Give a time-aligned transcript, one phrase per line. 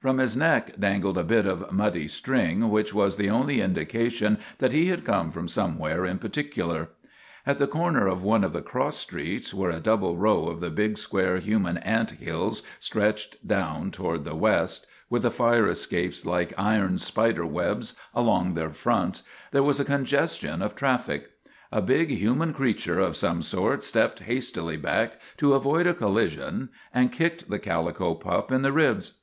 [0.00, 4.72] From his neck dangled a bit of muddy string, which was the only indication that
[4.72, 6.88] he had come from anywhere in particular.
[7.44, 10.70] At the corner of one of the cross streets, where a double row of the
[10.70, 16.24] big, square human ant hills MAGINNIS 53 stretched down toward the west, with fire escapes
[16.24, 19.22] like iron spider webs along their fronts,
[19.52, 21.30] there was a congestion of traffic.
[21.70, 27.12] A big human creature of some sort stepped hastily back to avoid a collision and
[27.12, 29.18] kicked the calico pup in the ribs.